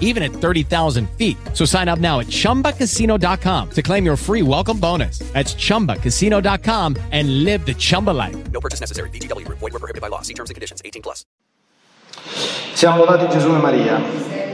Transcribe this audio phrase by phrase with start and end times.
[0.00, 1.36] even at 30,000 feet.
[1.52, 5.20] So sign up now at ChumbaCasino.com to claim your free welcome bonus.
[5.32, 8.36] That's ChumbaCasino.com and live the Chumba life.
[8.50, 9.10] No purchase necessary.
[9.10, 9.46] BGW.
[9.48, 10.22] Void were prohibited by law.
[10.22, 10.82] See terms and conditions.
[10.84, 11.24] 18 plus.
[12.74, 14.46] Siamo lodati Gesù e Maria.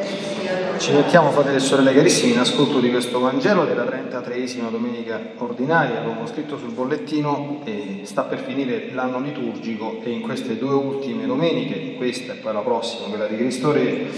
[0.78, 6.02] Ci mettiamo, fratelli e sorelle carissimi, in ascolto di questo Vangelo della 33esima domenica ordinaria,
[6.02, 10.74] come ho scritto sul bollettino, e sta per finire l'anno liturgico e in queste due
[10.74, 14.10] ultime domeniche, questa e poi la prossima, quella di Cristo Re,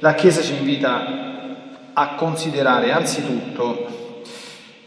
[0.00, 1.28] la Chiesa ci invita
[1.92, 3.98] a considerare anzitutto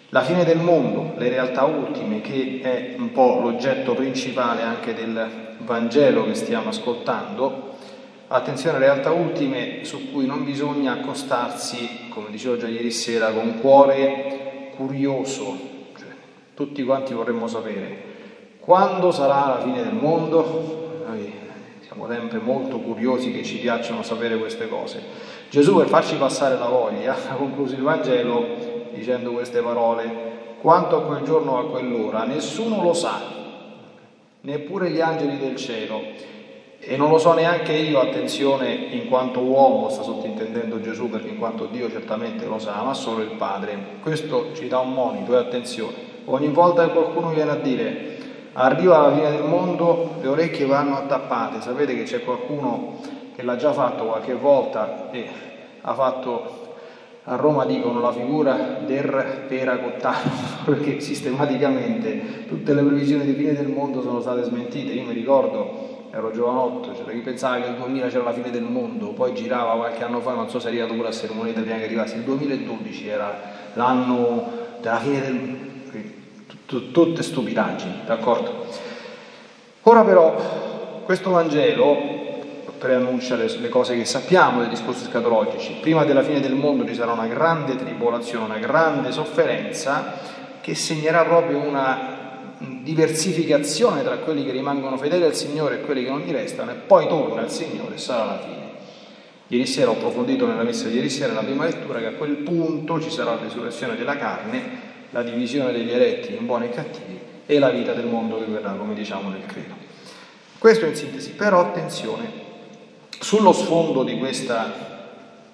[0.10, 5.56] la fine del mondo, le realtà ultime, che è un po' l'oggetto principale anche del
[5.60, 7.72] Vangelo che stiamo ascoltando.
[8.28, 13.60] Attenzione alle realtà ultime su cui non bisogna accostarsi, come dicevo già ieri sera, con
[13.60, 15.58] cuore curioso.
[15.96, 16.08] Cioè,
[16.56, 18.12] tutti quanti vorremmo sapere
[18.60, 20.83] quando sarà la fine del mondo.
[21.94, 25.00] Siamo sempre molto curiosi che ci piacciono sapere queste cose.
[25.52, 28.48] Gesù per farci passare la voglia ha concluso il Vangelo
[28.92, 33.22] dicendo queste parole, quanto a quel giorno a quell'ora, nessuno lo sa,
[34.42, 36.02] neppure gli angeli del cielo,
[36.80, 41.38] e non lo so neanche io, attenzione, in quanto uomo, sta sottintendendo Gesù, perché in
[41.38, 43.78] quanto Dio certamente lo sa, ma solo il Padre.
[44.02, 45.94] Questo ci dà un monito e attenzione.
[46.26, 48.13] Ogni volta che qualcuno viene a dire
[48.56, 53.00] Arriva la fine del mondo, le orecchie vanno attappate, sapete che c'è qualcuno
[53.36, 55.28] che l'ha già fatto qualche volta e
[55.82, 56.76] ha fatto,
[57.24, 60.30] a Roma dicono, la figura del peracottano,
[60.66, 64.94] perché sistematicamente tutte le previsioni di fine del mondo sono state smentite.
[64.94, 68.62] Io mi ricordo, ero giovanotto, c'era chi pensava che nel 2000 c'era la fine del
[68.62, 71.80] mondo, poi girava qualche anno fa, non so se è arrivato pure a Sermone Italiana
[71.80, 73.36] che arrivasse, il 2012 era
[73.74, 74.48] l'anno
[74.80, 75.73] della fine del mondo
[76.92, 78.66] tutte stupidaggini, d'accordo?
[79.84, 82.22] Ora però, questo Vangelo
[82.78, 85.78] preannuncia le, le cose che sappiamo dei discorsi scatologici.
[85.80, 90.20] Prima della fine del mondo ci sarà una grande tribolazione, una grande sofferenza
[90.60, 92.22] che segnerà proprio una
[92.82, 96.76] diversificazione tra quelli che rimangono fedeli al Signore e quelli che non gli restano e
[96.76, 98.62] poi torna il Signore e sarà la fine.
[99.48, 102.38] Ieri sera ho approfondito nella messa di ieri sera, nella prima lettura, che a quel
[102.38, 107.20] punto ci sarà la risurrezione della carne la divisione degli eletti in buoni e cattivi
[107.46, 109.76] e la vita del mondo che verrà, come diciamo nel credo.
[110.58, 112.42] Questo in sintesi, però attenzione,
[113.20, 114.72] sullo sfondo di questa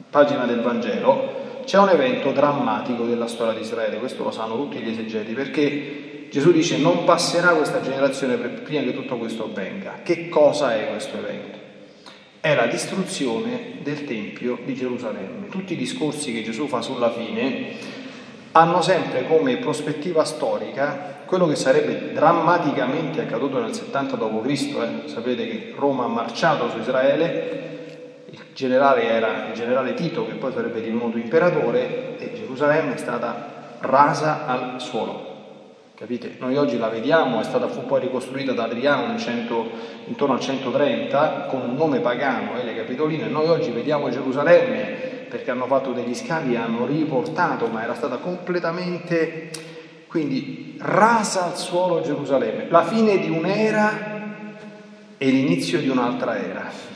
[0.09, 4.79] pagina del Vangelo c'è un evento drammatico della storia di Israele, questo lo sanno tutti
[4.79, 9.99] gli esegeti, perché Gesù dice non passerà questa generazione prima che tutto questo avvenga.
[10.03, 11.57] Che cosa è questo evento?
[12.39, 15.49] È la distruzione del Tempio di Gerusalemme.
[15.49, 17.97] Tutti i discorsi che Gesù fa sulla fine
[18.51, 24.75] hanno sempre come prospettiva storica quello che sarebbe drammaticamente accaduto nel 70 d.C.
[24.75, 25.07] Eh.
[25.07, 30.51] Sapete che Roma ha marciato su Israele, il generale era il generale Tito che poi
[30.51, 35.27] sarebbe divenuto imperatore e Gerusalemme è stata rasa al suolo.
[35.93, 36.35] Capite?
[36.39, 39.69] Noi oggi la vediamo, è stata fu poi ricostruita da Adriano 100,
[40.05, 45.51] intorno al 130 con un nome pagano, eh, le Capitoline, noi oggi vediamo Gerusalemme perché
[45.51, 49.51] hanno fatto degli scavi e hanno riportato, ma era stata completamente,
[50.07, 54.17] quindi rasa al suolo Gerusalemme, la fine di un'era
[55.17, 56.87] e l'inizio di un'altra era.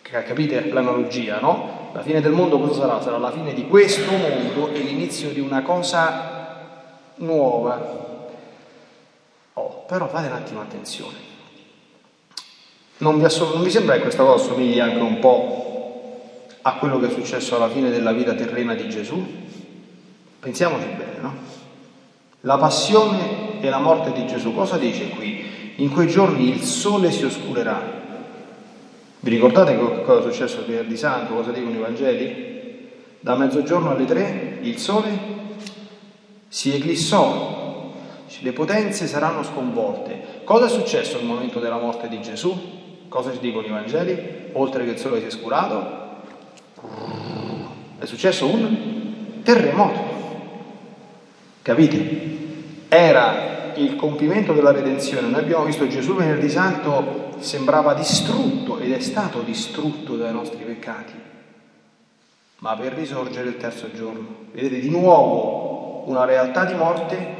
[0.00, 1.90] Capite l'analogia, no?
[1.92, 3.02] La fine del mondo cosa sarà?
[3.02, 6.36] Sarà la fine di questo mondo e l'inizio di una cosa
[7.16, 8.04] nuova.
[9.54, 11.16] Oh, però fate un attimo attenzione.
[12.98, 15.65] Non vi, assol- non vi sembra che questa cosa assomigli anche un po'
[16.66, 19.24] a quello che è successo alla fine della vita terrena di Gesù?
[20.40, 21.34] Pensiamoci bene, no?
[22.40, 25.74] La passione e la morte di Gesù, cosa dice qui?
[25.76, 27.80] In quei giorni il sole si oscurerà.
[29.20, 31.34] Vi ricordate cosa è successo il venerdì santo?
[31.34, 32.90] Cosa dicono i Vangeli?
[33.20, 35.18] Da mezzogiorno alle tre il sole
[36.48, 37.94] si eclissò.
[38.40, 40.40] Le potenze saranno sconvolte.
[40.42, 43.06] Cosa è successo al momento della morte di Gesù?
[43.08, 44.48] Cosa ci dicono i Vangeli?
[44.54, 46.05] Oltre che il sole si è scurato,
[47.98, 50.14] è successo un terremoto.
[51.62, 52.34] Capite?
[52.88, 55.28] Era il compimento della redenzione.
[55.28, 61.12] Noi abbiamo visto Gesù venerdì santo sembrava distrutto ed è stato distrutto dai nostri peccati,
[62.58, 64.44] ma per risorgere il terzo giorno.
[64.52, 67.34] Vedete di nuovo una realtà di morte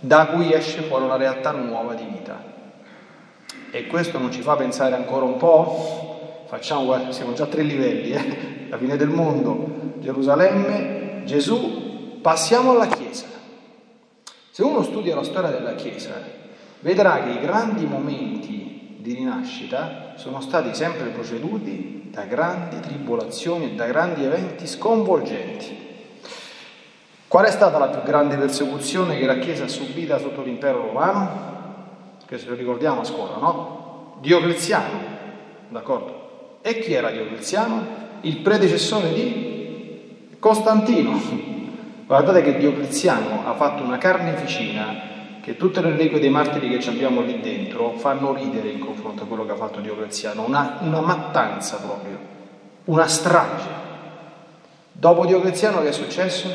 [0.00, 2.48] da cui esce fuori una realtà nuova di vita.
[3.70, 6.09] E questo non ci fa pensare ancora un po'?
[6.50, 8.66] Facciamo, siamo già a tre livelli, eh?
[8.68, 13.26] la fine del mondo, Gerusalemme, Gesù, passiamo alla Chiesa.
[14.50, 16.20] Se uno studia la storia della Chiesa,
[16.80, 23.74] vedrà che i grandi momenti di rinascita sono stati sempre proceduti da grandi tribolazioni e
[23.76, 25.78] da grandi eventi sconvolgenti.
[27.28, 32.18] Qual è stata la più grande persecuzione che la Chiesa ha subita sotto l'impero romano?
[32.26, 34.16] Se lo ricordiamo a scuola, no?
[34.18, 34.98] Diocleziano,
[35.68, 36.19] d'accordo?
[36.62, 37.86] E chi era Diocleziano?
[38.20, 41.18] Il predecessore di Costantino.
[42.06, 45.08] Guardate che Diocleziano ha fatto una carneficina
[45.40, 49.26] che tutte le reliquie dei martiri che abbiamo lì dentro fanno ridere in confronto a
[49.26, 52.18] quello che ha fatto Diocleziano, una, una mattanza proprio,
[52.84, 53.68] una strage.
[54.92, 56.48] Dopo Diocleziano che è successo?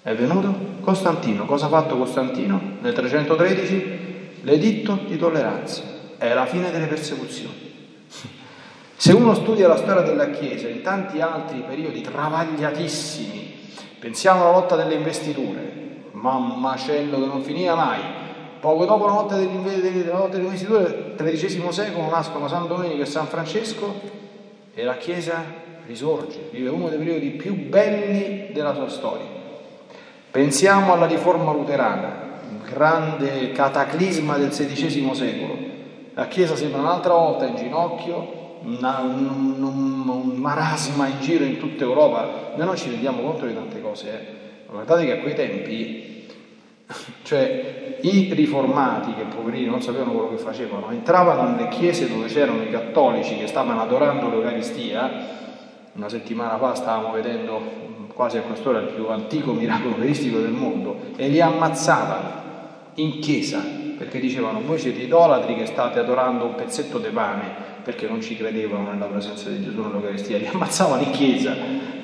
[0.00, 1.44] È venuto Costantino.
[1.44, 2.76] Cosa ha fatto Costantino?
[2.80, 5.82] Nel 313 l'editto di tolleranza.
[6.16, 7.66] È la fine delle persecuzioni.
[9.00, 13.54] Se uno studia la storia della Chiesa in tanti altri periodi travagliatissimi,
[14.00, 18.00] pensiamo alla lotta delle investiture, ma un macello che non finiva mai.
[18.58, 23.06] Poco dopo la lotta delle, la lotta delle investiture, XIII secolo, nascono San Domenico e
[23.06, 24.00] San Francesco
[24.74, 25.44] e la Chiesa
[25.86, 29.26] risorge, vive uno dei periodi più belli della sua storia.
[30.28, 35.56] Pensiamo alla riforma luterana, un grande cataclisma del XVI secolo.
[36.14, 39.26] La Chiesa sembra un'altra volta in ginocchio, una, un,
[39.62, 42.52] un, un, marasma in giro in tutta Europa.
[42.56, 44.10] Noi non ci rendiamo conto di tante cose.
[44.10, 44.70] Eh.
[44.70, 46.26] Guardate che a quei tempi,
[47.22, 52.62] cioè i riformati, che poverini non sapevano quello che facevano, entravano nelle chiese dove c'erano
[52.62, 55.36] i cattolici che stavano adorando l'Eucaristia.
[55.94, 60.96] Una settimana fa stavamo vedendo quasi a quest'ora il più antico miracolo veristico del mondo,
[61.16, 62.46] e li ammazzavano
[62.94, 68.06] in chiesa perché dicevano voi siete idolatri che state adorando un pezzetto di pane perché
[68.06, 71.54] non ci credevano nella presenza di Gesù nell'Eucaristia, li ammazzavano in chiesa,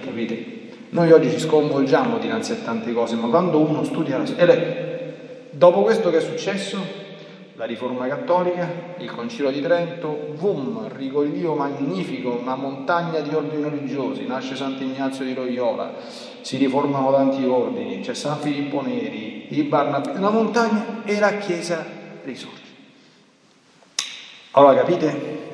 [0.02, 0.52] capite?
[0.90, 4.92] Noi oggi ci sconvolgiamo dinanzi a tante cose, ma quando uno studia la storia...
[5.50, 7.03] Dopo questo che è successo?
[7.56, 14.26] La Riforma Cattolica, il Concilio di Trento, Vum, rigoglio magnifico, una montagna di ordini religiosi,
[14.26, 15.94] nasce Sant'Ignazio di Loyola,
[16.40, 21.86] si riformano tanti ordini, c'è San Filippo Neri, i Barnabé, una montagna e la Chiesa
[22.24, 22.62] risorge.
[24.52, 25.52] Allora capite?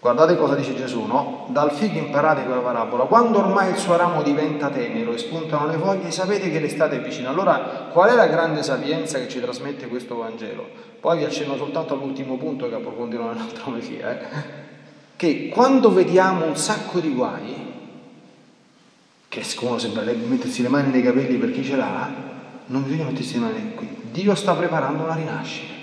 [0.00, 1.46] Guardate cosa dice Gesù, no?
[1.48, 3.04] Dal figo imparate quella parabola.
[3.04, 7.00] Quando ormai il suo ramo diventa tenero e spuntano le foglie, sapete che l'estate è
[7.00, 7.30] vicina.
[7.30, 10.66] Allora, qual è la grande sapienza che ci trasmette questo Vangelo?
[11.00, 14.10] Poi vi accenno soltanto all'ultimo punto che approfondirò nell'altra omelia.
[14.10, 14.26] Eh?
[15.16, 17.66] Che quando vediamo un sacco di guai,
[19.26, 22.08] che uno sembra mettersi le mani nei capelli per chi ce l'ha,
[22.66, 23.88] non bisogna mettersi le mani qui.
[24.12, 25.77] Dio sta preparando una rinascita.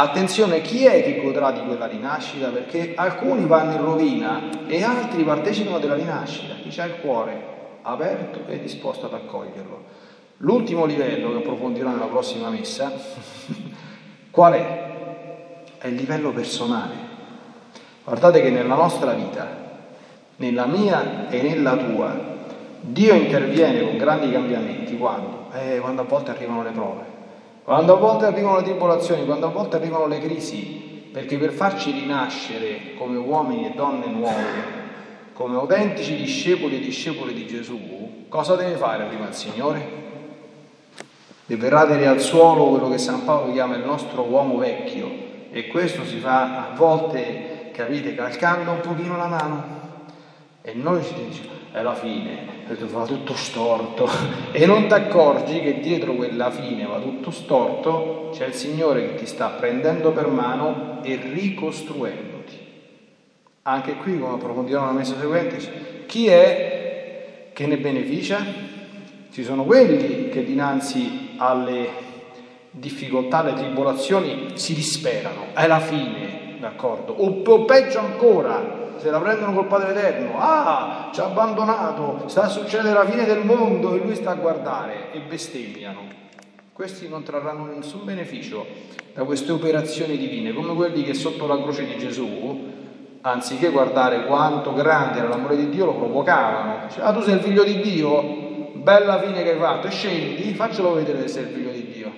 [0.00, 2.50] Attenzione, chi è che godrà di quella rinascita?
[2.50, 6.54] Perché alcuni vanno in rovina e altri partecipano della rinascita.
[6.54, 9.82] Chi ha il cuore aperto e disposto ad accoglierlo.
[10.36, 12.92] L'ultimo livello che approfondirò nella prossima messa,
[14.30, 14.86] qual è?
[15.78, 16.94] È il livello personale.
[18.04, 19.48] Guardate che nella nostra vita,
[20.36, 22.36] nella mia e nella tua,
[22.82, 25.50] Dio interviene con grandi cambiamenti quando?
[25.54, 27.17] Eh, quando a volte arrivano le prove
[27.68, 31.90] quando a volte arrivano le tribolazioni, quando a volte arrivano le crisi, perché per farci
[31.90, 34.62] rinascere come uomini e donne nuove,
[35.34, 39.86] come autentici discepoli e discepoli di Gesù, cosa deve fare prima il Signore?
[41.44, 45.06] Deve radere al suolo quello che San Paolo chiama il nostro uomo vecchio
[45.50, 49.64] e questo si fa a volte, capite, calcando un pochino la mano
[50.62, 54.08] e noi ci diciamo è la fine, fa tutto storto
[54.52, 59.14] e non ti accorgi che dietro quella fine va tutto storto, c'è il Signore che
[59.16, 62.66] ti sta prendendo per mano e ricostruendoti.
[63.62, 68.42] Anche qui, come approfondirò nella messa seguente, chi è che ne beneficia?
[69.30, 72.06] Ci sono quelli che dinanzi alle
[72.70, 77.12] difficoltà, alle tribolazioni si disperano, è la fine, d'accordo?
[77.12, 82.92] O peggio ancora, se la prendono col Padre Eterno, ah, ci ha abbandonato, sta a
[82.92, 86.00] la fine del mondo e lui sta a guardare e bestemmiano.
[86.72, 88.64] Questi non trarranno nessun beneficio
[89.14, 92.72] da queste operazioni divine, come quelli che sotto la croce di Gesù,
[93.20, 96.86] anziché guardare quanto grande era l'amore di Dio, lo provocavano.
[96.86, 98.46] Dice, ah tu sei il figlio di Dio?
[98.74, 102.12] Bella fine che hai fatto, e scendi, faccelo vedere che sei il figlio di Dio.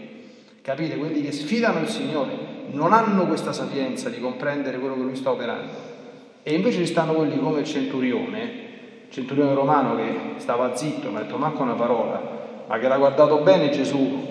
[0.62, 0.96] Capite?
[0.96, 5.30] Quelli che sfidano il Signore non hanno questa sapienza di comprendere quello che lui sta
[5.30, 5.89] operando.
[6.42, 8.42] E invece ci stanno quelli come il centurione,
[9.06, 12.96] il centurione romano che stava zitto, non ha detto manco una parola, ma che l'ha
[12.96, 14.28] guardato bene Gesù,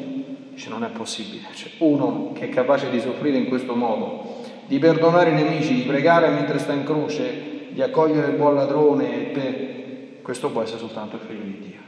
[0.54, 1.48] dice non è possibile.
[1.54, 5.82] Cioè, uno che è capace di soffrire in questo modo, di perdonare i nemici, di
[5.82, 10.22] pregare mentre sta in croce, di accogliere il buon ladrone, per...
[10.24, 11.80] questo può essere soltanto il figlio di Dio.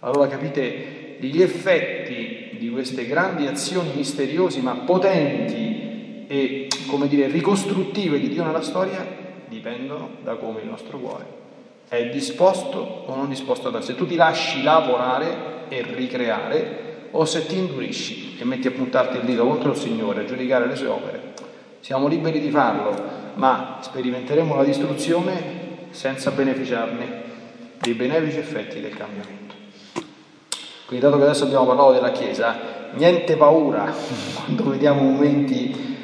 [0.00, 8.20] Allora capite gli effetti di queste grandi azioni misteriosi ma potenti e, come dire, ricostruttive
[8.20, 9.15] di Dio nella storia
[9.48, 11.44] dipendono da come il nostro cuore
[11.88, 17.46] è disposto o non disposto a Se tu ti lasci lavorare e ricreare, o se
[17.46, 20.88] ti indurisci e metti a puntarti il dito contro il Signore, a giudicare le sue
[20.88, 21.34] opere.
[21.80, 22.94] Siamo liberi di farlo,
[23.34, 27.22] ma sperimenteremo la distruzione senza beneficiarne
[27.80, 29.54] dei benefici effetti del cambiamento.
[30.86, 32.56] Quindi dato che adesso abbiamo parlato della Chiesa,
[32.94, 33.92] niente paura
[34.34, 35.95] quando vediamo momenti,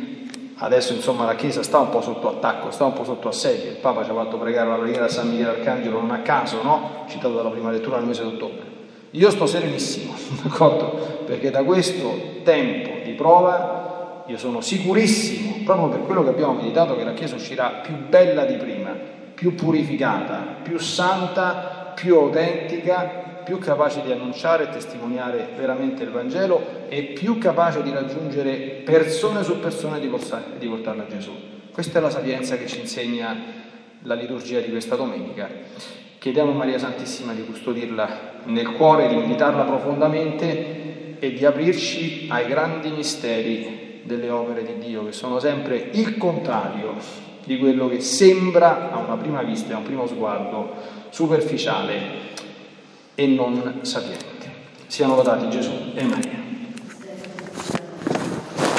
[0.62, 3.76] adesso insomma la Chiesa sta un po' sotto attacco, sta un po' sotto assedio, il
[3.76, 7.04] Papa ci ha fatto pregare la preghiera a San Michele Arcangelo non a caso, no?
[7.09, 8.71] citato dalla prima lettura nel mese d'ottobre.
[9.11, 11.25] Io sto serenissimo, d'accordo?
[11.26, 16.97] Perché da questo tempo di prova io sono sicurissimo, proprio per quello che abbiamo meditato,
[16.97, 18.95] che la Chiesa uscirà più bella di prima,
[19.35, 26.87] più purificata, più santa, più autentica, più capace di annunciare e testimoniare veramente il Vangelo
[26.89, 31.33] e più capace di raggiungere persone su persone e di, portarle a Gesù.
[31.73, 33.37] Questa è la sapienza che ci insegna
[34.03, 35.49] la liturgia di questa domenica.
[36.19, 42.47] Chiediamo a Maria Santissima di custodirla nel cuore, di meditarla profondamente e di aprirci ai
[42.47, 46.95] grandi misteri delle opere di Dio, che sono sempre il contrario
[47.45, 50.75] di quello che sembra a una prima vista, a un primo sguardo,
[51.11, 52.31] superficiale
[53.14, 54.50] e non sapiente.
[54.87, 56.42] Siano lodati Gesù e Maria.